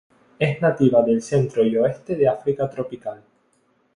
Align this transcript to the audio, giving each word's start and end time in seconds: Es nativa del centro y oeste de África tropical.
Es 0.39 0.59
nativa 0.59 1.03
del 1.03 1.21
centro 1.21 1.63
y 1.63 1.77
oeste 1.77 2.15
de 2.15 2.27
África 2.27 2.67
tropical. 2.67 3.21